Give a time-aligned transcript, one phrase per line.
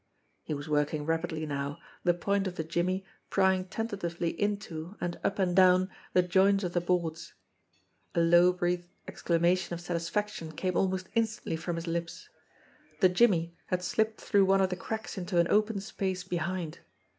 [0.41, 5.37] He was working rapidly now, the point of the "jimmy" prying tentatively into, and up
[5.37, 7.35] and down, the joints of the boards.
[8.15, 12.29] A low breathed exclamation of satisfaction came almost instantly from his lips.
[12.99, 16.79] The "jimmy" had slipped through one of the cracks into an open space behind.